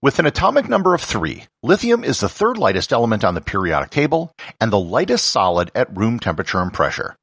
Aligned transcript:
With 0.00 0.20
an 0.20 0.26
atomic 0.26 0.68
number 0.68 0.94
of 0.94 1.02
3, 1.02 1.42
lithium 1.64 2.04
is 2.04 2.20
the 2.20 2.28
third 2.28 2.56
lightest 2.56 2.92
element 2.92 3.24
on 3.24 3.34
the 3.34 3.40
periodic 3.40 3.90
table 3.90 4.30
and 4.60 4.70
the 4.70 4.78
lightest 4.78 5.26
solid 5.26 5.72
at 5.74 5.96
room 5.96 6.20
temperature 6.20 6.60
and 6.60 6.72
pressure. 6.72 7.16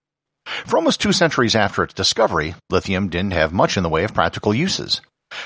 For 0.65 0.75
almost 0.75 0.99
two 0.99 1.13
centuries 1.13 1.55
after 1.55 1.83
its 1.83 1.93
discovery, 1.93 2.53
lithium 2.69 3.07
didn't 3.07 3.31
have 3.31 3.53
much 3.53 3.77
in 3.77 3.83
the 3.83 3.87
way 3.87 4.03
of 4.03 4.13
practical 4.13 4.53
uses. 4.53 4.99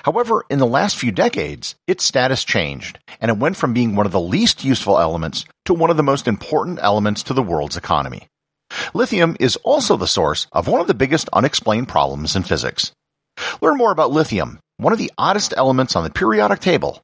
However, 0.06 0.44
in 0.50 0.58
the 0.58 0.66
last 0.66 0.98
few 0.98 1.12
decades, 1.12 1.76
its 1.86 2.04
status 2.04 2.44
changed, 2.44 2.98
and 3.22 3.30
it 3.30 3.38
went 3.38 3.58
from 3.58 3.76
being 3.76 3.96
one 3.96 4.08
of 4.08 4.12
the 4.12 4.20
least 4.20 4.64
useful 4.64 4.98
elements 4.98 5.46
to 5.66 5.76
one 5.76 5.92
of 5.92 5.98
the 5.98 6.04
most 6.04 6.28
important 6.28 6.80
elements 6.82 7.22
to 7.22 7.36
the 7.36 7.44
world's 7.44 7.78
economy. 7.78 8.26
Lithium 8.96 9.38
is 9.40 9.56
also 9.58 9.98
the 9.98 10.08
source 10.08 10.48
of 10.52 10.68
one 10.68 10.82
of 10.82 10.88
the 10.88 10.96
biggest 10.96 11.30
unexplained 11.32 11.90
problems 11.90 12.36
in 12.36 12.42
physics. 12.42 12.92
Learn 13.62 13.78
more 13.78 13.92
about 13.92 14.10
lithium, 14.10 14.58
one 14.78 14.94
of 14.94 15.00
the 15.00 15.12
oddest 15.16 15.54
elements 15.56 15.96
on 15.96 16.04
the 16.04 16.10
periodic 16.10 16.60
table, 16.60 17.04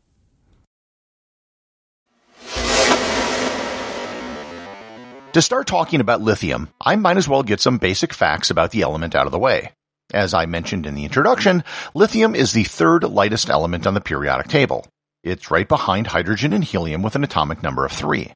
To 5.33 5.41
start 5.41 5.65
talking 5.65 6.01
about 6.01 6.19
lithium, 6.19 6.67
I 6.81 6.97
might 6.97 7.15
as 7.15 7.25
well 7.25 7.41
get 7.41 7.61
some 7.61 7.77
basic 7.77 8.13
facts 8.13 8.49
about 8.49 8.71
the 8.71 8.81
element 8.81 9.15
out 9.15 9.27
of 9.27 9.31
the 9.31 9.39
way. 9.39 9.71
As 10.13 10.33
I 10.33 10.45
mentioned 10.45 10.85
in 10.85 10.93
the 10.93 11.05
introduction, 11.05 11.63
lithium 11.93 12.35
is 12.35 12.51
the 12.51 12.65
third 12.65 13.05
lightest 13.05 13.49
element 13.49 13.87
on 13.87 13.93
the 13.93 14.01
periodic 14.01 14.49
table. 14.49 14.85
It's 15.23 15.49
right 15.49 15.69
behind 15.69 16.07
hydrogen 16.07 16.51
and 16.51 16.65
helium 16.65 17.01
with 17.01 17.15
an 17.15 17.23
atomic 17.23 17.63
number 17.63 17.85
of 17.85 17.93
3. 17.93 18.33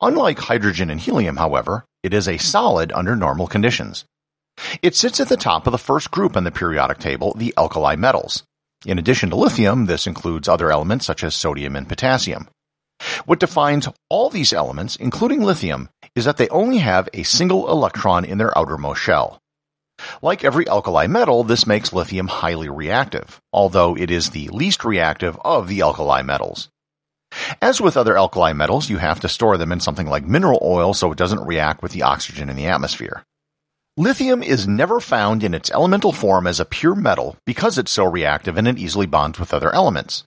Unlike 0.00 0.38
hydrogen 0.38 0.88
and 0.88 0.98
helium, 0.98 1.36
however, 1.36 1.84
it 2.02 2.14
is 2.14 2.28
a 2.28 2.38
solid 2.38 2.92
under 2.92 3.14
normal 3.14 3.46
conditions. 3.46 4.06
It 4.80 4.94
sits 4.94 5.20
at 5.20 5.28
the 5.28 5.36
top 5.36 5.66
of 5.66 5.72
the 5.72 5.78
first 5.78 6.10
group 6.10 6.34
on 6.34 6.44
the 6.44 6.50
periodic 6.50 6.96
table, 6.96 7.34
the 7.36 7.52
alkali 7.58 7.94
metals. 7.94 8.42
In 8.86 8.98
addition 8.98 9.28
to 9.30 9.36
lithium, 9.36 9.84
this 9.84 10.06
includes 10.06 10.48
other 10.48 10.72
elements 10.72 11.04
such 11.04 11.22
as 11.22 11.34
sodium 11.34 11.76
and 11.76 11.86
potassium. 11.86 12.48
What 13.26 13.40
defines 13.40 13.88
all 14.08 14.30
these 14.30 14.54
elements, 14.54 14.96
including 14.96 15.42
lithium, 15.42 15.90
is 16.16 16.24
that 16.24 16.38
they 16.38 16.48
only 16.48 16.78
have 16.78 17.08
a 17.12 17.22
single 17.22 17.70
electron 17.70 18.24
in 18.24 18.38
their 18.38 18.56
outermost 18.58 19.00
shell. 19.00 19.40
Like 20.20 20.44
every 20.44 20.68
alkali 20.68 21.06
metal, 21.06 21.44
this 21.44 21.66
makes 21.66 21.92
lithium 21.92 22.26
highly 22.26 22.68
reactive, 22.68 23.40
although 23.52 23.96
it 23.96 24.10
is 24.10 24.30
the 24.30 24.48
least 24.48 24.84
reactive 24.84 25.38
of 25.44 25.68
the 25.68 25.82
alkali 25.82 26.22
metals. 26.22 26.68
As 27.60 27.80
with 27.80 27.96
other 27.96 28.16
alkali 28.16 28.52
metals, 28.52 28.88
you 28.88 28.98
have 28.98 29.20
to 29.20 29.28
store 29.28 29.56
them 29.56 29.72
in 29.72 29.80
something 29.80 30.06
like 30.06 30.24
mineral 30.26 30.58
oil 30.62 30.94
so 30.94 31.12
it 31.12 31.18
doesn't 31.18 31.46
react 31.46 31.82
with 31.82 31.92
the 31.92 32.02
oxygen 32.02 32.48
in 32.48 32.56
the 32.56 32.66
atmosphere. 32.66 33.24
Lithium 33.98 34.42
is 34.42 34.68
never 34.68 35.00
found 35.00 35.42
in 35.42 35.54
its 35.54 35.70
elemental 35.70 36.12
form 36.12 36.46
as 36.46 36.60
a 36.60 36.66
pure 36.66 36.94
metal 36.94 37.36
because 37.46 37.78
it's 37.78 37.90
so 37.90 38.04
reactive 38.04 38.56
and 38.56 38.68
it 38.68 38.78
easily 38.78 39.06
bonds 39.06 39.38
with 39.40 39.54
other 39.54 39.74
elements. 39.74 40.24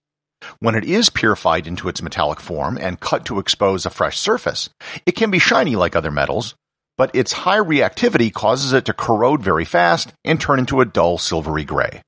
When 0.59 0.75
it 0.75 0.85
is 0.85 1.09
purified 1.09 1.67
into 1.67 1.89
its 1.89 2.01
metallic 2.01 2.39
form 2.39 2.77
and 2.77 2.99
cut 2.99 3.25
to 3.25 3.39
expose 3.39 3.85
a 3.85 3.89
fresh 3.89 4.17
surface, 4.17 4.69
it 5.05 5.15
can 5.15 5.31
be 5.31 5.39
shiny 5.39 5.75
like 5.75 5.95
other 5.95 6.11
metals, 6.11 6.55
but 6.97 7.13
its 7.13 7.31
high 7.31 7.59
reactivity 7.59 8.33
causes 8.33 8.73
it 8.73 8.85
to 8.85 8.93
corrode 8.93 9.41
very 9.41 9.65
fast 9.65 10.13
and 10.23 10.39
turn 10.39 10.59
into 10.59 10.81
a 10.81 10.85
dull 10.85 11.17
silvery 11.17 11.63
gray. 11.63 12.01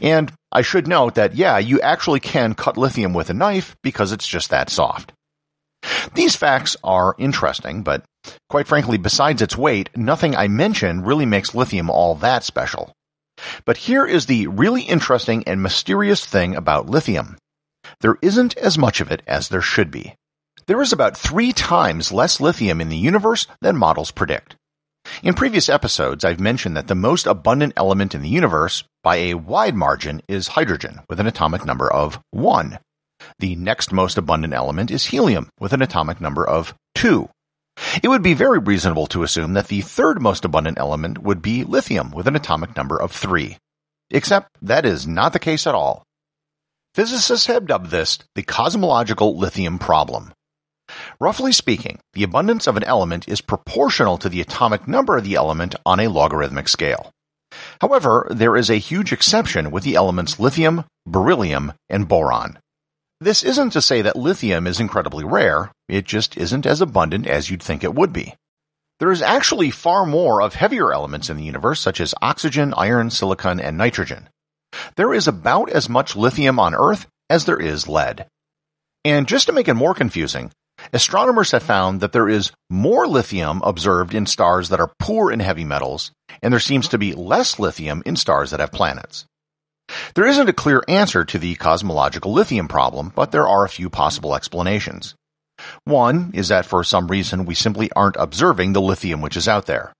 And 0.00 0.32
I 0.50 0.62
should 0.62 0.88
note 0.88 1.14
that, 1.16 1.34
yeah, 1.34 1.58
you 1.58 1.80
actually 1.80 2.20
can 2.20 2.54
cut 2.54 2.76
lithium 2.76 3.12
with 3.12 3.30
a 3.30 3.34
knife 3.34 3.76
because 3.82 4.12
it's 4.12 4.26
just 4.26 4.50
that 4.50 4.70
soft. 4.70 5.12
These 6.14 6.36
facts 6.36 6.76
are 6.82 7.14
interesting, 7.18 7.82
but 7.82 8.04
quite 8.48 8.66
frankly, 8.66 8.98
besides 8.98 9.42
its 9.42 9.56
weight, 9.56 9.90
nothing 9.96 10.34
I 10.34 10.48
mention 10.48 11.02
really 11.02 11.26
makes 11.26 11.54
lithium 11.54 11.90
all 11.90 12.14
that 12.16 12.44
special. 12.44 12.92
But 13.64 13.76
here 13.76 14.04
is 14.04 14.26
the 14.26 14.48
really 14.48 14.82
interesting 14.82 15.44
and 15.46 15.62
mysterious 15.62 16.24
thing 16.24 16.56
about 16.56 16.90
lithium 16.90 17.36
there 18.00 18.16
isn't 18.22 18.56
as 18.56 18.78
much 18.78 19.00
of 19.00 19.10
it 19.10 19.22
as 19.26 19.48
there 19.48 19.62
should 19.62 19.90
be. 19.90 20.14
There 20.66 20.82
is 20.82 20.92
about 20.92 21.16
three 21.16 21.52
times 21.52 22.12
less 22.12 22.40
lithium 22.40 22.80
in 22.80 22.88
the 22.88 22.96
universe 22.96 23.46
than 23.60 23.76
models 23.76 24.10
predict. 24.10 24.56
In 25.22 25.34
previous 25.34 25.68
episodes, 25.68 26.24
I've 26.24 26.40
mentioned 26.40 26.76
that 26.76 26.88
the 26.88 26.94
most 26.94 27.26
abundant 27.26 27.72
element 27.76 28.14
in 28.14 28.22
the 28.22 28.28
universe, 28.28 28.84
by 29.02 29.16
a 29.16 29.34
wide 29.34 29.74
margin, 29.74 30.20
is 30.28 30.48
hydrogen, 30.48 31.00
with 31.08 31.20
an 31.20 31.26
atomic 31.26 31.64
number 31.64 31.90
of 31.90 32.20
1. 32.30 32.78
The 33.38 33.56
next 33.56 33.92
most 33.92 34.18
abundant 34.18 34.52
element 34.52 34.90
is 34.90 35.06
helium, 35.06 35.48
with 35.58 35.72
an 35.72 35.82
atomic 35.82 36.20
number 36.20 36.46
of 36.46 36.74
2. 36.96 37.28
It 38.02 38.08
would 38.08 38.22
be 38.22 38.34
very 38.34 38.58
reasonable 38.58 39.06
to 39.08 39.22
assume 39.22 39.54
that 39.54 39.68
the 39.68 39.80
third 39.80 40.20
most 40.20 40.44
abundant 40.44 40.78
element 40.78 41.18
would 41.18 41.40
be 41.40 41.64
lithium, 41.64 42.10
with 42.10 42.26
an 42.26 42.36
atomic 42.36 42.76
number 42.76 43.00
of 43.00 43.12
3. 43.12 43.56
Except 44.10 44.50
that 44.62 44.84
is 44.84 45.06
not 45.06 45.32
the 45.32 45.38
case 45.38 45.66
at 45.66 45.74
all. 45.74 46.02
Physicists 46.98 47.46
have 47.46 47.68
dubbed 47.68 47.90
this 47.90 48.18
the 48.34 48.42
cosmological 48.42 49.38
lithium 49.38 49.78
problem. 49.78 50.32
Roughly 51.20 51.52
speaking, 51.52 52.00
the 52.14 52.24
abundance 52.24 52.66
of 52.66 52.76
an 52.76 52.82
element 52.82 53.28
is 53.28 53.40
proportional 53.40 54.18
to 54.18 54.28
the 54.28 54.40
atomic 54.40 54.88
number 54.88 55.16
of 55.16 55.22
the 55.22 55.36
element 55.36 55.76
on 55.86 56.00
a 56.00 56.08
logarithmic 56.08 56.66
scale. 56.66 57.12
However, 57.80 58.26
there 58.32 58.56
is 58.56 58.68
a 58.68 58.78
huge 58.78 59.12
exception 59.12 59.70
with 59.70 59.84
the 59.84 59.94
elements 59.94 60.40
lithium, 60.40 60.86
beryllium, 61.06 61.72
and 61.88 62.08
boron. 62.08 62.58
This 63.20 63.44
isn't 63.44 63.70
to 63.74 63.80
say 63.80 64.02
that 64.02 64.16
lithium 64.16 64.66
is 64.66 64.80
incredibly 64.80 65.22
rare, 65.22 65.70
it 65.88 66.04
just 66.04 66.36
isn't 66.36 66.66
as 66.66 66.80
abundant 66.80 67.28
as 67.28 67.48
you'd 67.48 67.62
think 67.62 67.84
it 67.84 67.94
would 67.94 68.12
be. 68.12 68.34
There 68.98 69.12
is 69.12 69.22
actually 69.22 69.70
far 69.70 70.04
more 70.04 70.42
of 70.42 70.54
heavier 70.54 70.92
elements 70.92 71.30
in 71.30 71.36
the 71.36 71.44
universe 71.44 71.80
such 71.80 72.00
as 72.00 72.12
oxygen, 72.20 72.74
iron, 72.76 73.10
silicon, 73.10 73.60
and 73.60 73.78
nitrogen. 73.78 74.30
There 74.96 75.14
is 75.14 75.28
about 75.28 75.70
as 75.70 75.88
much 75.88 76.16
lithium 76.16 76.58
on 76.58 76.74
Earth 76.74 77.06
as 77.30 77.44
there 77.44 77.60
is 77.60 77.88
lead. 77.88 78.26
And 79.04 79.28
just 79.28 79.46
to 79.46 79.52
make 79.52 79.68
it 79.68 79.74
more 79.74 79.94
confusing, 79.94 80.50
astronomers 80.92 81.52
have 81.52 81.62
found 81.62 82.00
that 82.00 82.12
there 82.12 82.28
is 82.28 82.52
more 82.68 83.06
lithium 83.06 83.62
observed 83.62 84.14
in 84.14 84.26
stars 84.26 84.68
that 84.68 84.80
are 84.80 84.92
poor 84.98 85.30
in 85.30 85.40
heavy 85.40 85.64
metals, 85.64 86.12
and 86.42 86.52
there 86.52 86.60
seems 86.60 86.88
to 86.88 86.98
be 86.98 87.12
less 87.12 87.58
lithium 87.58 88.02
in 88.04 88.16
stars 88.16 88.50
that 88.50 88.60
have 88.60 88.72
planets. 88.72 89.24
There 90.14 90.26
isn't 90.26 90.48
a 90.48 90.52
clear 90.52 90.82
answer 90.88 91.24
to 91.24 91.38
the 91.38 91.54
cosmological 91.54 92.32
lithium 92.32 92.68
problem, 92.68 93.12
but 93.14 93.32
there 93.32 93.48
are 93.48 93.64
a 93.64 93.70
few 93.70 93.88
possible 93.88 94.34
explanations. 94.34 95.14
One 95.84 96.30
is 96.34 96.48
that 96.48 96.66
for 96.66 96.84
some 96.84 97.08
reason 97.08 97.46
we 97.46 97.54
simply 97.54 97.90
aren't 97.96 98.16
observing 98.16 98.72
the 98.72 98.82
lithium 98.82 99.20
which 99.20 99.36
is 99.36 99.48
out 99.48 99.66
there. 99.66 99.92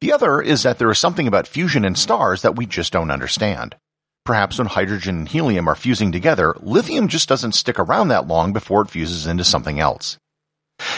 The 0.00 0.12
other 0.12 0.40
is 0.40 0.62
that 0.62 0.78
there 0.78 0.90
is 0.90 0.98
something 0.98 1.28
about 1.28 1.46
fusion 1.46 1.84
in 1.84 1.94
stars 1.94 2.42
that 2.42 2.56
we 2.56 2.64
just 2.64 2.92
don't 2.92 3.10
understand. 3.10 3.76
Perhaps 4.24 4.58
when 4.58 4.66
hydrogen 4.66 5.18
and 5.18 5.28
helium 5.28 5.68
are 5.68 5.74
fusing 5.74 6.12
together, 6.12 6.54
lithium 6.60 7.08
just 7.08 7.28
doesn't 7.28 7.52
stick 7.52 7.78
around 7.78 8.08
that 8.08 8.28
long 8.28 8.52
before 8.52 8.82
it 8.82 8.90
fuses 8.90 9.26
into 9.26 9.44
something 9.44 9.80
else. 9.80 10.18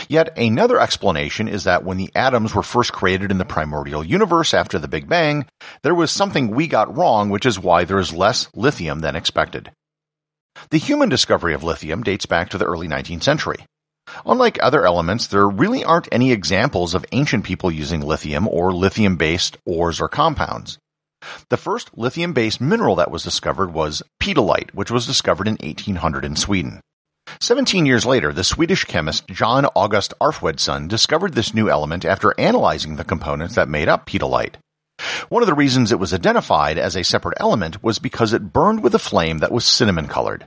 Yet 0.09 0.37
another 0.37 0.81
explanation 0.81 1.49
is 1.49 1.65
that 1.65 1.85
when 1.85 1.97
the 1.97 2.11
atoms 2.15 2.55
were 2.55 2.63
first 2.63 2.93
created 2.93 3.31
in 3.31 3.39
the 3.39 3.45
primordial 3.45 4.05
universe 4.05 4.55
after 4.55 4.79
the 4.79 4.89
Big 4.89 5.09
Bang, 5.09 5.47
there 5.83 5.95
was 5.95 6.11
something 6.11 6.49
we 6.49 6.67
got 6.67 6.97
wrong, 6.97 7.31
which 7.31 7.47
is 7.47 7.59
why 7.59 7.85
there 7.85 7.99
is 7.99 8.13
less 8.13 8.49
lithium 8.55 9.01
than 9.01 9.17
expected. 9.17 9.73
The 10.71 10.79
human 10.79 11.09
discovery 11.09 11.55
of 11.55 11.65
lithium 11.65 12.03
dates 12.03 12.27
back 12.27 12.51
to 12.51 12.59
the 12.59 12.67
early 12.67 12.87
19th 12.87 13.23
century. 13.23 13.67
Unlike 14.27 14.59
other 14.63 14.85
elements, 14.85 15.27
there 15.27 15.49
really 15.49 15.85
aren't 15.85 16.09
any 16.13 16.33
examples 16.33 16.95
of 16.95 17.07
ancient 17.13 17.45
people 17.45 17.71
using 17.71 18.03
lithium 18.03 18.47
or 18.49 18.73
lithium 18.73 19.17
based 19.17 19.57
ores 19.65 20.01
or 20.01 20.09
compounds. 20.09 20.79
The 21.51 21.57
first 21.57 21.91
lithium 21.97 22.33
based 22.33 22.61
mineral 22.61 22.97
that 22.97 23.11
was 23.11 23.23
discovered 23.23 23.73
was 23.73 24.03
petalite, 24.21 24.75
which 24.75 24.91
was 24.91 25.07
discovered 25.07 25.49
in 25.49 25.57
1800 25.61 26.25
in 26.25 26.37
Sweden. 26.37 26.81
Seventeen 27.41 27.87
years 27.87 28.05
later, 28.05 28.33
the 28.33 28.45
Swedish 28.45 28.85
chemist 28.85 29.29
John 29.29 29.67
August 29.77 30.13
Arfwedson 30.21 30.89
discovered 30.89 31.35
this 31.35 31.55
new 31.55 31.71
element 31.71 32.05
after 32.05 32.39
analyzing 32.39 32.97
the 32.97 33.05
components 33.05 33.55
that 33.55 33.69
made 33.69 33.89
up 33.89 34.07
petalite. 34.07 34.57
One 35.29 35.43
of 35.43 35.47
the 35.47 35.55
reasons 35.55 35.91
it 35.91 35.99
was 35.99 36.13
identified 36.13 36.79
as 36.79 36.97
a 36.97 37.05
separate 37.05 37.39
element 37.41 37.83
was 37.83 37.99
because 37.99 38.33
it 38.33 38.53
burned 38.53 38.83
with 38.83 38.95
a 38.95 38.99
flame 38.99 39.39
that 39.39 39.53
was 39.53 39.65
cinnamon 39.65 40.09
colored. 40.09 40.47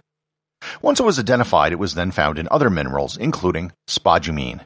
Once 0.81 1.00
it 1.00 1.06
was 1.06 1.19
identified, 1.19 1.72
it 1.72 1.80
was 1.80 1.95
then 1.95 2.12
found 2.12 2.39
in 2.39 2.48
other 2.50 2.69
minerals, 2.69 3.18
including 3.18 3.72
spodumene. 3.88 4.62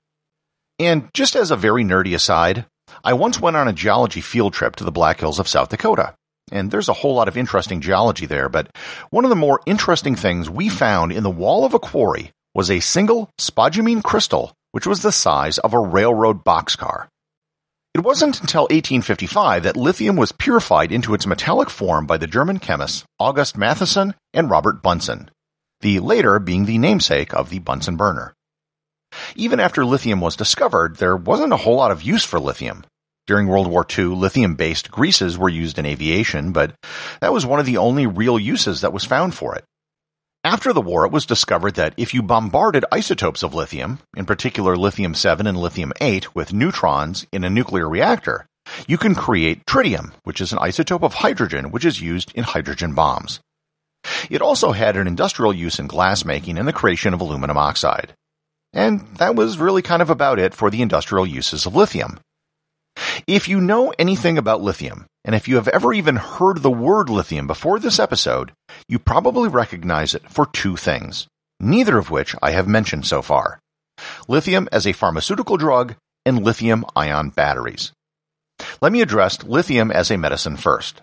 And 0.78 1.10
just 1.14 1.36
as 1.36 1.52
a 1.52 1.58
very 1.58 1.84
nerdy 1.84 2.16
aside, 2.16 2.66
I 3.04 3.14
once 3.14 3.40
went 3.40 3.56
on 3.56 3.68
a 3.68 3.74
geology 3.74 4.22
field 4.22 4.54
trip 4.54 4.76
to 4.78 4.84
the 4.84 4.92
Black 4.92 5.20
Hills 5.20 5.40
of 5.40 5.48
South 5.48 5.70
Dakota. 5.70 6.16
And 6.52 6.72
there's 6.72 6.90
a 6.90 6.94
whole 6.94 7.14
lot 7.14 7.28
of 7.28 7.38
interesting 7.38 7.80
geology 7.80 8.26
there, 8.26 8.50
but 8.50 8.76
one 9.10 9.24
of 9.24 9.30
the 9.30 9.36
more 9.36 9.62
interesting 9.66 10.16
things 10.16 10.50
we 10.50 10.68
found 10.68 11.12
in 11.12 11.24
the 11.24 11.30
wall 11.30 11.64
of 11.64 11.74
a 11.74 11.80
quarry 11.80 12.32
was 12.56 12.72
a 12.72 12.80
single 12.80 13.30
spodumene 13.38 14.04
crystal, 14.04 14.54
which 14.72 14.88
was 14.88 15.02
the 15.02 15.12
size 15.12 15.60
of 15.60 15.74
a 15.74 15.80
railroad 15.80 16.44
boxcar. 16.44 17.08
It 17.94 18.02
wasn't 18.02 18.42
until 18.42 18.64
1855 18.64 19.64
that 19.64 19.78
lithium 19.78 20.16
was 20.16 20.32
purified 20.32 20.92
into 20.92 21.14
its 21.14 21.26
metallic 21.26 21.70
form 21.70 22.06
by 22.06 22.18
the 22.18 22.28
German 22.28 22.60
chemists 22.60 23.04
August 23.20 23.56
Matthiessen 23.58 24.14
and 24.34 24.50
Robert 24.50 24.84
Bunsen, 24.84 25.32
the 25.82 26.00
later 26.00 26.40
being 26.40 26.66
the 26.66 26.78
namesake 26.78 27.34
of 27.34 27.50
the 27.50 27.60
Bunsen 27.60 27.96
burner. 27.96 28.34
Even 29.36 29.60
after 29.60 29.86
lithium 29.86 30.22
was 30.22 30.36
discovered, 30.36 30.98
there 30.98 31.16
wasn't 31.16 31.54
a 31.54 31.58
whole 31.58 31.76
lot 31.76 31.92
of 31.92 32.04
use 32.04 32.24
for 32.24 32.40
lithium. 32.40 32.84
During 33.28 33.48
World 33.48 33.68
War 33.68 33.86
II, 33.98 34.06
lithium-based 34.06 34.90
greases 34.90 35.38
were 35.38 35.50
used 35.50 35.78
in 35.78 35.86
aviation, 35.86 36.52
but 36.52 36.74
that 37.22 37.34
was 37.34 37.46
one 37.46 37.60
of 37.60 37.66
the 37.66 37.78
only 37.78 38.08
real 38.08 38.40
uses 38.40 38.82
that 38.82 38.94
was 38.94 39.06
found 39.06 39.36
for 39.36 39.56
it. 39.56 39.64
After 40.44 40.74
the 40.74 40.82
war, 40.82 41.06
it 41.06 41.12
was 41.12 41.26
discovered 41.26 41.76
that 41.76 41.94
if 41.98 42.14
you 42.14 42.24
bombarded 42.24 42.86
isotopes 42.92 43.44
of 43.44 43.54
lithium, 43.54 44.00
in 44.16 44.26
particular 44.26 44.78
lithium-7 44.78 45.48
and 45.48 45.58
lithium-8, 45.58 46.28
with 46.34 46.54
neutrons 46.54 47.28
in 47.32 47.44
a 47.44 47.50
nuclear 47.50 47.90
reactor, 47.90 48.48
you 48.88 48.98
can 48.98 49.16
create 49.16 49.66
tritium, 49.66 50.14
which 50.24 50.42
is 50.42 50.52
an 50.52 50.60
isotope 50.60 51.04
of 51.04 51.16
hydrogen 51.16 51.72
which 51.72 51.86
is 51.86 52.02
used 52.02 52.32
in 52.36 52.44
hydrogen 52.44 52.94
bombs. 52.94 53.42
It 54.30 54.42
also 54.42 54.72
had 54.72 54.96
an 54.96 55.08
industrial 55.08 55.54
use 55.54 55.78
in 55.78 55.88
glass 55.88 56.24
making 56.24 56.58
and 56.58 56.68
the 56.68 56.74
creation 56.74 57.14
of 57.14 57.22
aluminum 57.22 57.58
oxide. 57.58 58.14
And 58.74 59.02
that 59.18 59.36
was 59.36 59.58
really 59.58 59.82
kind 59.82 60.02
of 60.02 60.10
about 60.10 60.40
it 60.40 60.54
for 60.54 60.70
the 60.70 60.82
industrial 60.82 61.26
uses 61.26 61.66
of 61.66 61.76
lithium. 61.76 62.20
If 63.28 63.48
you 63.48 63.62
know 63.62 63.94
anything 63.98 64.38
about 64.38 64.62
lithium, 64.62 65.06
and 65.26 65.36
if 65.36 65.48
you 65.48 65.56
have 65.56 65.68
ever 65.68 65.94
even 65.94 66.16
heard 66.16 66.60
the 66.60 66.72
word 66.72 67.10
lithium 67.10 67.48
before 67.48 67.80
this 67.80 68.00
episode, 68.00 68.52
you 68.88 69.00
probably 69.00 69.50
recognize 69.50 70.14
it 70.14 70.30
for 70.30 70.46
two 70.46 70.76
things, 70.76 71.28
neither 71.60 71.98
of 71.98 72.10
which 72.10 72.36
I 72.42 72.52
have 72.52 72.68
mentioned 72.68 73.06
so 73.06 73.22
far. 73.22 73.60
Lithium 74.28 74.70
as 74.72 74.88
a 74.88 74.94
pharmaceutical 74.94 75.58
drug 75.58 75.96
and 76.26 76.44
lithium 76.44 76.86
ion 76.96 77.30
batteries. 77.30 77.92
Let 78.82 78.92
me 78.92 79.02
address 79.02 79.44
lithium 79.44 79.92
as 79.92 80.12
a 80.12 80.18
medicine 80.18 80.58
first. 80.58 81.02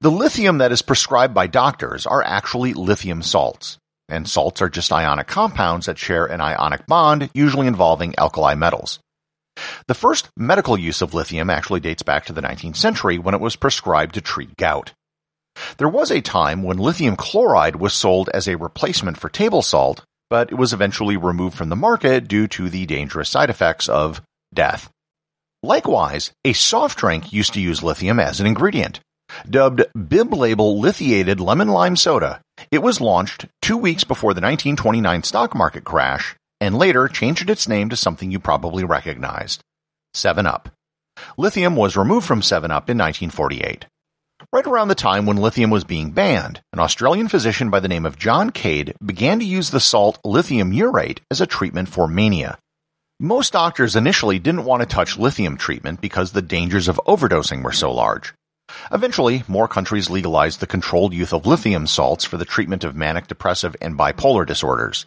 The 0.00 0.10
lithium 0.10 0.58
that 0.58 0.72
is 0.72 0.82
prescribed 0.82 1.34
by 1.34 1.46
doctors 1.46 2.06
are 2.06 2.22
actually 2.22 2.74
lithium 2.74 3.22
salts, 3.22 3.78
and 4.08 4.28
salts 4.28 4.62
are 4.62 4.68
just 4.68 4.92
ionic 4.92 5.26
compounds 5.26 5.86
that 5.86 5.98
share 5.98 6.26
an 6.26 6.40
ionic 6.40 6.86
bond, 6.86 7.30
usually 7.34 7.66
involving 7.66 8.14
alkali 8.18 8.54
metals. 8.54 9.00
The 9.88 9.94
first 9.94 10.28
medical 10.36 10.78
use 10.78 11.00
of 11.02 11.14
lithium 11.14 11.50
actually 11.50 11.80
dates 11.80 12.02
back 12.02 12.26
to 12.26 12.32
the 12.32 12.42
19th 12.42 12.76
century 12.76 13.18
when 13.18 13.34
it 13.34 13.40
was 13.40 13.56
prescribed 13.56 14.14
to 14.14 14.20
treat 14.20 14.56
gout. 14.56 14.92
There 15.78 15.88
was 15.88 16.10
a 16.10 16.20
time 16.20 16.62
when 16.62 16.76
lithium 16.76 17.16
chloride 17.16 17.76
was 17.76 17.94
sold 17.94 18.28
as 18.34 18.46
a 18.46 18.56
replacement 18.56 19.18
for 19.18 19.30
table 19.30 19.62
salt, 19.62 20.04
but 20.28 20.50
it 20.50 20.56
was 20.56 20.72
eventually 20.72 21.16
removed 21.16 21.56
from 21.56 21.70
the 21.70 21.76
market 21.76 22.28
due 22.28 22.46
to 22.48 22.68
the 22.68 22.84
dangerous 22.86 23.30
side 23.30 23.48
effects 23.48 23.88
of 23.88 24.20
death. 24.52 24.90
Likewise, 25.62 26.32
a 26.44 26.52
soft 26.52 26.98
drink 26.98 27.32
used 27.32 27.54
to 27.54 27.60
use 27.60 27.82
lithium 27.82 28.20
as 28.20 28.40
an 28.40 28.46
ingredient. 28.46 29.00
Dubbed 29.48 29.84
Bib 30.08 30.32
Label 30.32 30.80
Lithiated 30.80 31.40
Lemon 31.40 31.68
Lime 31.68 31.96
Soda, 31.96 32.40
it 32.70 32.82
was 32.82 33.00
launched 33.00 33.46
two 33.60 33.76
weeks 33.76 34.04
before 34.04 34.34
the 34.34 34.40
1929 34.40 35.22
stock 35.22 35.54
market 35.54 35.84
crash 35.84 36.36
and 36.60 36.76
later 36.76 37.08
changed 37.08 37.50
its 37.50 37.68
name 37.68 37.88
to 37.88 37.96
something 37.96 38.30
you 38.30 38.38
probably 38.38 38.84
recognized 38.84 39.62
7 40.14 40.46
Up. 40.46 40.70
Lithium 41.36 41.76
was 41.76 41.96
removed 41.96 42.26
from 42.26 42.42
7 42.42 42.70
Up 42.70 42.88
in 42.88 42.98
1948. 42.98 43.86
Right 44.52 44.66
around 44.66 44.88
the 44.88 44.94
time 44.94 45.26
when 45.26 45.38
lithium 45.38 45.70
was 45.70 45.84
being 45.84 46.10
banned, 46.10 46.60
an 46.72 46.78
Australian 46.78 47.28
physician 47.28 47.70
by 47.70 47.80
the 47.80 47.88
name 47.88 48.06
of 48.06 48.18
John 48.18 48.50
Cade 48.50 48.94
began 49.04 49.38
to 49.38 49.44
use 49.44 49.70
the 49.70 49.80
salt 49.80 50.18
lithium 50.24 50.72
urate 50.72 51.20
as 51.30 51.40
a 51.40 51.46
treatment 51.46 51.88
for 51.88 52.06
mania. 52.06 52.58
Most 53.18 53.54
doctors 53.54 53.96
initially 53.96 54.38
didn't 54.38 54.66
want 54.66 54.82
to 54.82 54.86
touch 54.86 55.18
lithium 55.18 55.56
treatment 55.56 56.02
because 56.02 56.32
the 56.32 56.42
dangers 56.42 56.86
of 56.86 57.00
overdosing 57.06 57.62
were 57.62 57.72
so 57.72 57.90
large. 57.90 58.34
Eventually, 58.90 59.44
more 59.48 59.68
countries 59.68 60.10
legalized 60.10 60.60
the 60.60 60.66
controlled 60.66 61.12
use 61.12 61.32
of 61.32 61.46
lithium 61.46 61.86
salts 61.86 62.24
for 62.24 62.36
the 62.36 62.44
treatment 62.44 62.84
of 62.84 62.96
manic 62.96 63.26
depressive 63.26 63.76
and 63.80 63.98
bipolar 63.98 64.46
disorders. 64.46 65.06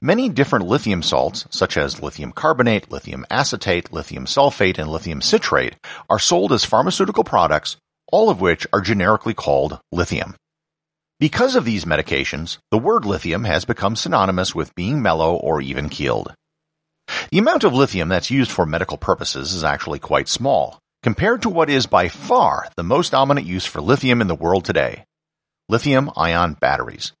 Many 0.00 0.28
different 0.28 0.66
lithium 0.66 1.02
salts, 1.02 1.46
such 1.50 1.76
as 1.76 2.02
lithium 2.02 2.32
carbonate, 2.32 2.90
lithium 2.90 3.24
acetate, 3.30 3.92
lithium 3.92 4.26
sulfate, 4.26 4.78
and 4.78 4.90
lithium 4.90 5.20
citrate, 5.20 5.76
are 6.08 6.18
sold 6.18 6.52
as 6.52 6.64
pharmaceutical 6.64 7.24
products, 7.24 7.76
all 8.10 8.30
of 8.30 8.40
which 8.40 8.66
are 8.72 8.80
generically 8.80 9.34
called 9.34 9.78
lithium. 9.92 10.34
Because 11.20 11.54
of 11.54 11.64
these 11.64 11.84
medications, 11.84 12.58
the 12.70 12.78
word 12.78 13.04
lithium 13.04 13.44
has 13.44 13.64
become 13.64 13.94
synonymous 13.94 14.54
with 14.54 14.74
being 14.74 15.02
mellow 15.02 15.34
or 15.34 15.60
even 15.60 15.88
keeled. 15.88 16.32
The 17.30 17.38
amount 17.38 17.62
of 17.62 17.74
lithium 17.74 18.08
that's 18.08 18.30
used 18.30 18.50
for 18.50 18.66
medical 18.66 18.96
purposes 18.96 19.52
is 19.52 19.62
actually 19.62 19.98
quite 19.98 20.28
small, 20.28 20.78
compared 21.02 21.42
to 21.42 21.48
what 21.48 21.70
is 21.70 21.86
by 21.86 22.08
far 22.08 22.68
the 22.76 22.82
most 22.82 23.10
dominant 23.10 23.46
use 23.46 23.64
for 23.64 23.80
lithium 23.80 24.20
in 24.20 24.28
the 24.28 24.34
world 24.34 24.64
today 24.64 25.04
lithium 25.68 26.10
ion 26.16 26.54
batteries. 26.54 27.12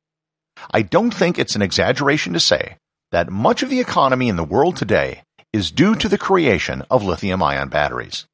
I 0.72 0.82
don't 0.82 1.12
think 1.12 1.38
it's 1.38 1.54
an 1.54 1.62
exaggeration 1.62 2.32
to 2.32 2.40
say 2.40 2.76
that 3.12 3.30
much 3.30 3.62
of 3.62 3.70
the 3.70 3.80
economy 3.80 4.28
in 4.28 4.36
the 4.36 4.44
world 4.44 4.76
today 4.76 5.22
is 5.52 5.70
due 5.70 5.94
to 5.96 6.08
the 6.08 6.18
creation 6.18 6.82
of 6.90 7.04
lithium 7.04 7.42
ion 7.42 7.68
batteries. 7.68 8.26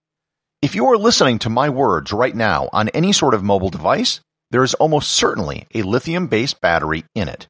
If 0.62 0.74
you 0.74 0.86
are 0.86 0.96
listening 0.96 1.38
to 1.40 1.50
my 1.50 1.68
words 1.68 2.12
right 2.12 2.34
now 2.34 2.68
on 2.72 2.88
any 2.88 3.12
sort 3.12 3.34
of 3.34 3.44
mobile 3.44 3.68
device, 3.68 4.20
there 4.50 4.64
is 4.64 4.74
almost 4.74 5.12
certainly 5.12 5.66
a 5.74 5.82
lithium 5.82 6.28
based 6.28 6.60
battery 6.60 7.04
in 7.14 7.28
it. 7.28 7.46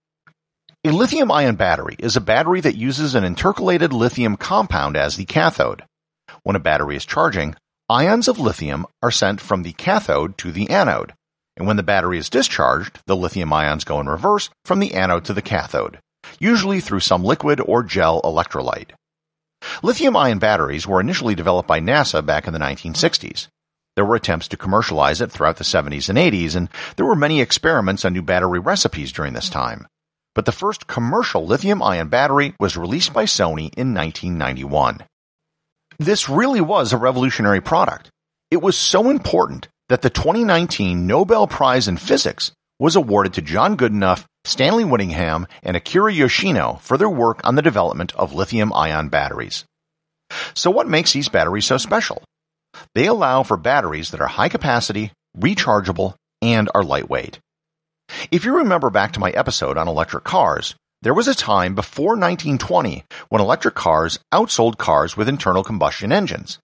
A 0.85 0.91
lithium 0.91 1.31
ion 1.31 1.57
battery 1.57 1.97
is 1.99 2.17
a 2.17 2.21
battery 2.21 2.61
that 2.61 2.77
uses 2.77 3.15
an 3.15 3.25
intercalated 3.25 3.93
lithium 3.93 4.37
compound 4.37 4.97
as 4.97 5.17
the 5.17 5.25
cathode. 5.25 5.85
When 6.43 6.57
a 6.57 6.61
battery 6.61 6.97
is 6.97 7.05
charging, 7.05 7.55
ions 7.89 8.27
of 8.27 8.41
lithium 8.41 8.85
are 9.01 9.13
sent 9.13 9.41
from 9.41 9.63
the 9.63 9.73
cathode 9.73 10.37
to 10.39 10.51
the 10.51 10.69
anode, 10.71 11.15
and 11.57 11.69
when 11.69 11.77
the 11.77 11.85
battery 11.85 12.19
is 12.19 12.29
discharged, 12.29 12.99
the 13.07 13.15
lithium 13.15 13.53
ions 13.53 13.85
go 13.85 14.01
in 14.01 14.09
reverse 14.09 14.51
from 14.65 14.81
the 14.81 14.93
anode 14.95 15.25
to 15.25 15.33
the 15.33 15.43
cathode, 15.43 16.01
usually 16.41 16.81
through 16.81 17.01
some 17.01 17.23
liquid 17.23 17.61
or 17.61 17.85
gel 17.85 18.21
electrolyte. 18.23 18.91
Lithium 19.85 20.17
ion 20.17 20.41
batteries 20.41 20.87
were 20.87 21.01
initially 21.01 21.37
developed 21.37 21.69
by 21.69 21.81
NASA 21.81 22.27
back 22.27 22.49
in 22.49 22.53
the 22.53 22.59
1960s. 22.59 23.47
There 23.95 24.05
were 24.05 24.17
attempts 24.17 24.49
to 24.49 24.57
commercialize 24.57 25.21
it 25.21 25.31
throughout 25.31 25.57
the 25.57 25.65
70s 25.65 26.09
and 26.09 26.19
80s, 26.19 26.57
and 26.57 26.69
there 26.97 27.07
were 27.07 27.15
many 27.15 27.41
experiments 27.41 28.05
on 28.05 28.13
new 28.13 28.23
battery 28.23 28.59
recipes 28.59 29.13
during 29.13 29.33
this 29.33 29.49
time. 29.49 29.87
But 30.35 30.45
the 30.45 30.53
first 30.53 30.89
commercial 30.89 31.47
lithium 31.47 31.83
ion 31.83 32.09
battery 32.09 32.55
was 32.59 32.77
released 32.77 33.15
by 33.15 33.25
Sony 33.25 33.73
in 33.75 33.95
1991. 33.95 35.05
This 35.99 36.29
really 36.29 36.61
was 36.61 36.93
a 36.93 36.99
revolutionary 36.99 37.61
product. 37.61 38.11
It 38.51 38.59
was 38.63 38.77
so 38.77 39.09
important 39.09 39.69
that 39.89 40.03
the 40.03 40.11
2019 40.11 41.07
Nobel 41.07 41.47
Prize 41.47 41.89
in 41.89 41.97
Physics 41.97 42.53
was 42.79 42.97
awarded 42.97 43.33
to 43.35 43.43
John 43.43 43.77
Goodenough, 43.77 44.25
Stanley 44.45 44.85
Whittingham, 44.85 45.47
and 45.63 45.77
Akira 45.77 46.13
Yoshino 46.13 46.79
for 46.83 46.99
their 46.99 47.09
work 47.09 47.41
on 47.45 47.55
the 47.55 47.63
development 47.63 48.15
of 48.15 48.35
lithium 48.35 48.73
ion 48.75 49.09
batteries. 49.09 49.65
So 50.55 50.71
what 50.71 50.89
makes 50.89 51.13
these 51.13 51.31
batteries 51.31 51.65
so 51.65 51.79
special? 51.79 52.23
They 52.95 53.07
allow 53.07 53.43
for 53.43 53.57
batteries 53.57 54.11
that 54.11 54.21
are 54.21 54.27
high 54.27 54.51
capacity, 54.51 55.13
rechargeable, 55.39 56.15
and 56.43 56.69
are 56.75 56.85
lightweight. 56.85 57.39
If 58.31 58.45
you 58.45 58.59
remember 58.59 58.91
back 58.91 59.13
to 59.13 59.21
my 59.21 59.31
episode 59.31 59.79
on 59.79 59.89
electric 59.89 60.25
cars, 60.25 60.75
there 61.07 61.15
was 61.15 61.29
a 61.29 61.37
time 61.37 61.77
before 61.77 62.17
1920 62.17 63.05
when 63.29 63.41
electric 63.41 63.77
cars 63.77 64.19
outsold 64.35 64.77
cars 64.77 65.17
with 65.17 65.29
internal 65.29 65.63
combustion 65.63 66.11
engines. 66.11 66.59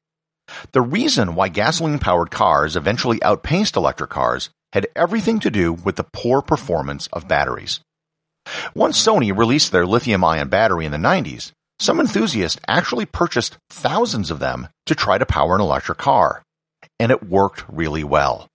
The 0.73 0.83
reason 0.83 1.37
why 1.37 1.47
gasoline 1.47 2.01
powered 2.01 2.33
cars 2.33 2.75
eventually 2.75 3.23
outpaced 3.23 3.77
electric 3.77 4.11
cars 4.11 4.51
had 4.73 4.89
everything 4.97 5.39
to 5.39 5.51
do 5.53 5.73
with 5.73 5.95
the 5.95 6.09
poor 6.13 6.43
performance 6.43 7.07
of 7.13 7.29
batteries. 7.29 7.83
Once 8.75 9.01
Sony 9.01 9.31
released 9.33 9.71
their 9.71 9.87
lithium 9.87 10.25
ion 10.25 10.49
battery 10.49 10.87
in 10.87 10.91
the 10.91 10.99
90s, 10.99 11.53
some 11.79 12.01
enthusiasts 12.01 12.59
actually 12.67 13.07
purchased 13.07 13.59
thousands 13.71 14.29
of 14.29 14.41
them 14.41 14.67
to 14.87 14.97
try 14.97 15.19
to 15.19 15.25
power 15.25 15.55
an 15.55 15.61
electric 15.61 15.99
car. 15.99 16.43
And 16.99 17.13
it 17.13 17.23
worked 17.23 17.63
really 17.69 18.03
well. 18.03 18.49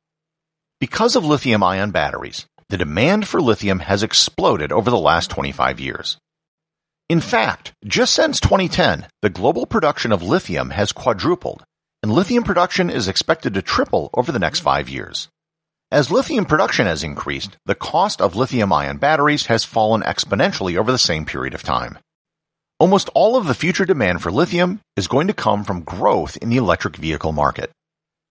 Because 0.81 1.15
of 1.15 1.23
lithium 1.23 1.63
ion 1.63 1.91
batteries, 1.91 2.45
the 2.69 2.77
demand 2.77 3.27
for 3.27 3.39
lithium 3.39 3.79
has 3.79 4.03
exploded 4.03 4.71
over 4.71 4.89
the 4.89 4.97
last 4.97 5.29
25 5.29 5.79
years. 5.79 6.17
In 7.07 7.21
fact, 7.21 7.71
just 7.85 8.13
since 8.13 8.41
2010, 8.41 9.07
the 9.21 9.29
global 9.29 9.65
production 9.65 10.11
of 10.11 10.21
lithium 10.21 10.71
has 10.71 10.91
quadrupled, 10.91 11.63
and 12.03 12.11
lithium 12.11 12.43
production 12.43 12.89
is 12.89 13.07
expected 13.07 13.53
to 13.53 13.61
triple 13.61 14.09
over 14.13 14.31
the 14.31 14.39
next 14.39 14.59
five 14.59 14.89
years. 14.89 15.29
As 15.89 16.11
lithium 16.11 16.43
production 16.43 16.85
has 16.85 17.03
increased, 17.03 17.55
the 17.65 17.75
cost 17.75 18.19
of 18.19 18.35
lithium 18.35 18.73
ion 18.73 18.97
batteries 18.97 19.45
has 19.45 19.63
fallen 19.63 20.01
exponentially 20.01 20.75
over 20.75 20.91
the 20.91 20.97
same 20.97 21.25
period 21.25 21.53
of 21.53 21.63
time. 21.63 21.97
Almost 22.77 23.09
all 23.15 23.37
of 23.37 23.47
the 23.47 23.53
future 23.53 23.85
demand 23.85 24.21
for 24.21 24.29
lithium 24.29 24.81
is 24.97 25.07
going 25.07 25.27
to 25.27 25.33
come 25.33 25.63
from 25.63 25.83
growth 25.83 26.35
in 26.37 26.49
the 26.49 26.57
electric 26.57 26.97
vehicle 26.97 27.31
market. 27.31 27.71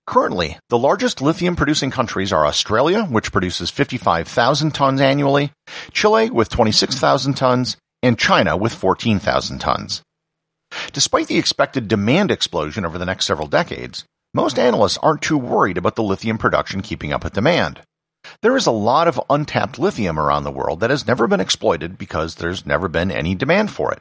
Currently, 0.06 0.58
the 0.68 0.78
largest 0.78 1.20
lithium 1.20 1.56
producing 1.56 1.90
countries 1.90 2.32
are 2.32 2.46
Australia, 2.46 3.04
which 3.04 3.32
produces 3.32 3.70
55,000 3.70 4.72
tons 4.72 5.00
annually, 5.00 5.52
Chile 5.90 6.30
with 6.30 6.48
26,000 6.48 7.34
tons, 7.34 7.76
and 8.02 8.18
China 8.18 8.56
with 8.56 8.72
14,000 8.72 9.58
tons. 9.58 10.02
Despite 10.92 11.26
the 11.26 11.38
expected 11.38 11.88
demand 11.88 12.30
explosion 12.30 12.84
over 12.84 12.98
the 12.98 13.06
next 13.06 13.26
several 13.26 13.48
decades, 13.48 14.04
most 14.32 14.58
analysts 14.58 14.98
aren't 14.98 15.22
too 15.22 15.38
worried 15.38 15.78
about 15.78 15.96
the 15.96 16.02
lithium 16.02 16.38
production 16.38 16.82
keeping 16.82 17.12
up 17.12 17.25
with 17.25 17.32
demand. 17.32 17.80
There 18.42 18.56
is 18.56 18.66
a 18.66 18.72
lot 18.72 19.08
of 19.08 19.20
untapped 19.30 19.78
lithium 19.78 20.18
around 20.18 20.44
the 20.44 20.50
world 20.50 20.80
that 20.80 20.90
has 20.90 21.06
never 21.06 21.26
been 21.26 21.40
exploited 21.40 21.98
because 21.98 22.36
there's 22.36 22.66
never 22.66 22.88
been 22.88 23.10
any 23.10 23.34
demand 23.34 23.70
for 23.70 23.92
it. 23.92 24.00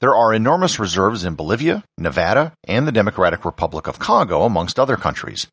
There 0.00 0.14
are 0.14 0.34
enormous 0.34 0.78
reserves 0.78 1.24
in 1.24 1.34
Bolivia, 1.34 1.84
Nevada, 1.96 2.52
and 2.64 2.86
the 2.86 2.92
Democratic 2.92 3.44
Republic 3.44 3.86
of 3.86 3.98
Congo, 3.98 4.42
amongst 4.42 4.78
other 4.78 4.96
countries. 4.96 5.46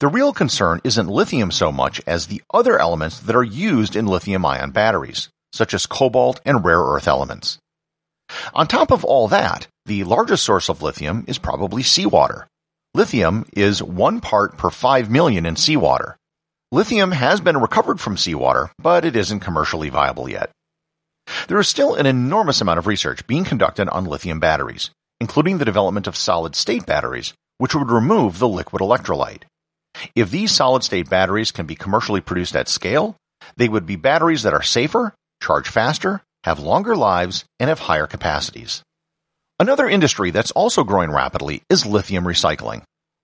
The 0.00 0.08
real 0.08 0.32
concern 0.32 0.80
isn't 0.84 1.08
lithium 1.08 1.50
so 1.50 1.72
much 1.72 2.00
as 2.06 2.26
the 2.26 2.42
other 2.52 2.78
elements 2.78 3.18
that 3.20 3.36
are 3.36 3.42
used 3.42 3.96
in 3.96 4.06
lithium 4.06 4.44
ion 4.44 4.70
batteries, 4.70 5.28
such 5.52 5.74
as 5.74 5.86
cobalt 5.86 6.40
and 6.44 6.64
rare 6.64 6.80
earth 6.80 7.08
elements. 7.08 7.58
On 8.54 8.66
top 8.66 8.90
of 8.90 9.04
all 9.04 9.28
that, 9.28 9.66
the 9.86 10.04
largest 10.04 10.44
source 10.44 10.68
of 10.68 10.82
lithium 10.82 11.24
is 11.26 11.38
probably 11.38 11.82
seawater. 11.82 12.46
Lithium 12.94 13.46
is 13.54 13.82
one 13.82 14.20
part 14.20 14.56
per 14.56 14.70
5 14.70 15.10
million 15.10 15.46
in 15.46 15.56
seawater. 15.56 16.16
Lithium 16.70 17.12
has 17.12 17.40
been 17.40 17.58
recovered 17.58 18.00
from 18.00 18.16
seawater, 18.16 18.70
but 18.78 19.04
it 19.04 19.16
isn't 19.16 19.40
commercially 19.40 19.88
viable 19.88 20.28
yet. 20.28 20.50
There 21.48 21.60
is 21.60 21.68
still 21.68 21.94
an 21.94 22.06
enormous 22.06 22.60
amount 22.60 22.78
of 22.78 22.86
research 22.86 23.26
being 23.26 23.44
conducted 23.44 23.88
on 23.88 24.04
lithium 24.04 24.40
batteries, 24.40 24.90
including 25.20 25.58
the 25.58 25.64
development 25.64 26.06
of 26.06 26.16
solid 26.16 26.54
state 26.54 26.86
batteries, 26.86 27.34
which 27.58 27.74
would 27.74 27.90
remove 27.90 28.38
the 28.38 28.48
liquid 28.48 28.82
electrolyte. 28.82 29.42
If 30.14 30.30
these 30.30 30.52
solid 30.52 30.82
state 30.82 31.08
batteries 31.08 31.52
can 31.52 31.66
be 31.66 31.74
commercially 31.74 32.20
produced 32.20 32.56
at 32.56 32.68
scale, 32.68 33.16
they 33.56 33.68
would 33.68 33.86
be 33.86 33.96
batteries 33.96 34.42
that 34.42 34.54
are 34.54 34.62
safer, 34.62 35.14
charge 35.42 35.68
faster, 35.68 36.22
have 36.44 36.58
longer 36.58 36.96
lives, 36.96 37.44
and 37.60 37.68
have 37.68 37.80
higher 37.80 38.06
capacities. 38.06 38.82
Another 39.58 39.88
industry 39.88 40.30
that's 40.30 40.50
also 40.52 40.82
growing 40.82 41.10
rapidly 41.10 41.62
is 41.70 41.86
lithium 41.86 42.24
recycling. 42.24 42.82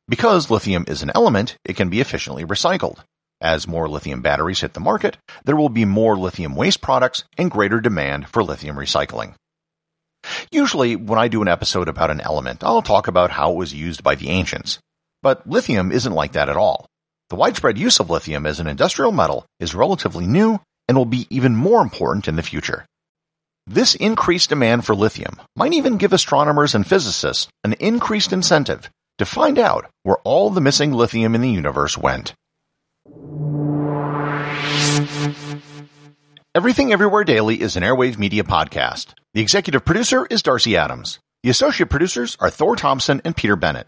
Because 0.08 0.50
lithium 0.50 0.84
is 0.86 1.02
an 1.02 1.10
element, 1.14 1.56
it 1.64 1.76
can 1.76 1.90
be 1.90 2.00
efficiently 2.00 2.44
recycled. 2.44 2.98
As 3.40 3.68
more 3.68 3.88
lithium 3.88 4.20
batteries 4.20 4.60
hit 4.60 4.72
the 4.72 4.80
market, 4.80 5.16
there 5.44 5.56
will 5.56 5.68
be 5.68 5.84
more 5.84 6.16
lithium 6.16 6.56
waste 6.56 6.80
products 6.80 7.24
and 7.36 7.50
greater 7.50 7.80
demand 7.80 8.28
for 8.28 8.42
lithium 8.42 8.76
recycling. 8.76 9.34
Usually, 10.50 10.96
when 10.96 11.18
I 11.18 11.28
do 11.28 11.42
an 11.42 11.48
episode 11.48 11.88
about 11.88 12.10
an 12.10 12.20
element, 12.20 12.64
I'll 12.64 12.82
talk 12.82 13.06
about 13.06 13.30
how 13.30 13.52
it 13.52 13.56
was 13.56 13.72
used 13.72 14.02
by 14.02 14.16
the 14.16 14.30
ancients. 14.30 14.80
But 15.22 15.48
lithium 15.48 15.92
isn't 15.92 16.12
like 16.12 16.32
that 16.32 16.48
at 16.48 16.56
all. 16.56 16.86
The 17.30 17.36
widespread 17.36 17.78
use 17.78 18.00
of 18.00 18.10
lithium 18.10 18.46
as 18.46 18.58
an 18.58 18.66
industrial 18.66 19.12
metal 19.12 19.46
is 19.60 19.74
relatively 19.74 20.26
new 20.26 20.60
and 20.88 20.96
will 20.96 21.04
be 21.04 21.26
even 21.30 21.54
more 21.54 21.82
important 21.82 22.26
in 22.26 22.36
the 22.36 22.42
future. 22.42 22.86
This 23.66 23.94
increased 23.94 24.48
demand 24.48 24.86
for 24.86 24.94
lithium 24.94 25.40
might 25.54 25.74
even 25.74 25.98
give 25.98 26.14
astronomers 26.14 26.74
and 26.74 26.86
physicists 26.86 27.48
an 27.62 27.74
increased 27.74 28.32
incentive 28.32 28.88
to 29.18 29.26
find 29.26 29.58
out 29.58 29.90
where 30.04 30.16
all 30.24 30.48
the 30.48 30.60
missing 30.60 30.92
lithium 30.92 31.34
in 31.34 31.42
the 31.42 31.50
universe 31.50 31.98
went. 31.98 32.32
Everything 36.54 36.92
Everywhere 36.92 37.24
Daily 37.24 37.60
is 37.60 37.76
an 37.76 37.82
Airwave 37.82 38.18
Media 38.18 38.42
podcast. 38.42 39.14
The 39.32 39.40
executive 39.40 39.84
producer 39.84 40.26
is 40.28 40.42
Darcy 40.42 40.76
Adams. 40.76 41.20
The 41.42 41.50
associate 41.50 41.88
producers 41.88 42.36
are 42.40 42.50
Thor 42.50 42.74
Thompson 42.74 43.22
and 43.24 43.36
Peter 43.36 43.54
Bennett. 43.54 43.86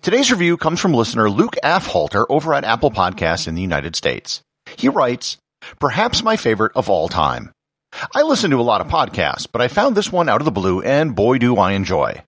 Today's 0.00 0.30
review 0.30 0.56
comes 0.56 0.80
from 0.80 0.94
listener 0.94 1.28
Luke 1.28 1.56
Afhalter 1.64 2.24
over 2.30 2.54
at 2.54 2.64
Apple 2.64 2.90
Podcasts 2.90 3.48
in 3.48 3.54
the 3.54 3.62
United 3.62 3.96
States. 3.96 4.42
He 4.76 4.88
writes, 4.88 5.38
Perhaps 5.80 6.22
my 6.22 6.36
favorite 6.36 6.72
of 6.76 6.88
all 6.88 7.08
time. 7.08 7.50
I 8.14 8.22
listen 8.22 8.50
to 8.50 8.60
a 8.60 8.62
lot 8.62 8.80
of 8.80 8.88
podcasts, 8.88 9.48
but 9.50 9.60
I 9.62 9.68
found 9.68 9.96
this 9.96 10.12
one 10.12 10.28
out 10.28 10.40
of 10.40 10.44
the 10.44 10.50
blue, 10.52 10.82
and 10.82 11.16
boy 11.16 11.38
do 11.38 11.56
I 11.56 11.72
enjoy. 11.72 12.22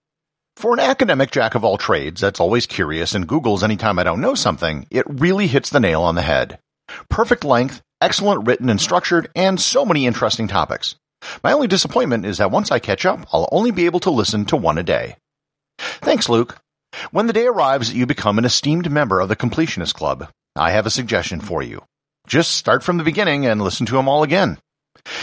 For 0.57 0.73
an 0.73 0.81
academic 0.81 1.33
jack 1.33 1.55
of 1.55 1.65
all 1.65 1.77
trades 1.77 2.23
that's 2.23 2.41
always 2.41 2.65
curious 2.65 3.15
and 3.15 3.29
Googles 3.29 3.63
anytime 3.63 3.99
I 3.99 4.05
don't 4.05 4.23
know 4.23 4.35
something, 4.35 4.87
it 4.91 5.05
really 5.07 5.49
hits 5.49 5.69
the 5.69 5.81
nail 5.81 6.01
on 6.01 6.15
the 6.15 6.23
head. 6.23 6.59
Perfect 7.11 7.45
length, 7.45 7.83
excellent 8.01 8.47
written 8.47 8.71
and 8.71 8.81
structured, 8.81 9.31
and 9.37 9.61
so 9.61 9.85
many 9.85 10.07
interesting 10.07 10.49
topics. 10.49 10.95
My 11.45 11.53
only 11.53 11.67
disappointment 11.67 12.25
is 12.25 12.39
that 12.39 12.51
once 12.51 12.71
I 12.71 12.79
catch 12.79 13.05
up, 13.05 13.27
I'll 13.35 13.51
only 13.53 13.71
be 13.71 13.85
able 13.85 14.01
to 14.01 14.11
listen 14.11 14.47
to 14.47 14.57
one 14.57 14.79
a 14.79 14.83
day. 14.83 15.17
Thanks, 15.79 16.27
Luke. 16.27 16.57
When 17.11 17.27
the 17.27 17.35
day 17.35 17.47
arrives 17.47 17.89
that 17.89 17.97
you 17.99 18.07
become 18.07 18.39
an 18.39 18.47
esteemed 18.47 18.91
member 18.91 19.21
of 19.21 19.29
the 19.29 19.37
Completionist 19.37 19.93
Club, 19.93 20.31
I 20.57 20.71
have 20.71 20.87
a 20.87 20.91
suggestion 20.91 21.43
for 21.43 21.63
you. 21.63 21.83
Just 22.27 22.53
start 22.53 22.83
from 22.83 22.97
the 22.97 23.05
beginning 23.05 23.45
and 23.45 23.61
listen 23.61 23.85
to 23.87 23.97
them 23.97 24.09
all 24.09 24.23
again. 24.23 24.57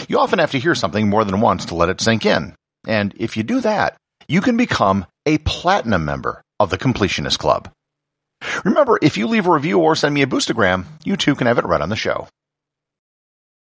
You 0.08 0.20
often 0.20 0.38
have 0.38 0.52
to 0.52 0.60
hear 0.60 0.76
something 0.76 1.08
more 1.08 1.24
than 1.24 1.40
once 1.40 1.64
to 1.66 1.74
let 1.74 1.88
it 1.88 2.00
sink 2.00 2.24
in. 2.24 2.54
And 2.86 3.12
if 3.16 3.36
you 3.36 3.42
do 3.42 3.60
that, 3.62 3.96
you 4.28 4.40
can 4.40 4.56
become 4.56 5.06
a 5.26 5.38
platinum 5.38 6.04
member 6.04 6.42
of 6.60 6.70
the 6.70 6.78
Completionist 6.78 7.38
Club. 7.38 7.70
Remember, 8.64 8.98
if 9.00 9.16
you 9.16 9.26
leave 9.26 9.46
a 9.46 9.52
review 9.52 9.80
or 9.80 9.96
send 9.96 10.14
me 10.14 10.22
a 10.22 10.26
boostagram, 10.26 10.84
you 11.04 11.16
too 11.16 11.34
can 11.34 11.46
have 11.46 11.58
it 11.58 11.64
read 11.64 11.80
on 11.80 11.88
the 11.88 11.96
show. 11.96 12.28